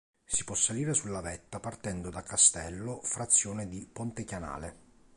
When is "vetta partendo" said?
1.21-2.09